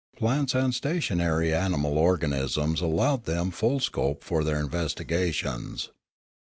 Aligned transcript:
Plants 0.17 0.55
and 0.55 0.73
stationary 0.73 1.53
animal 1.53 1.95
organisms 1.95 2.81
allowed 2.81 3.25
them 3.25 3.51
full 3.51 3.79
scope 3.79 4.23
for 4.23 4.43
their 4.43 4.59
investigations. 4.59 5.91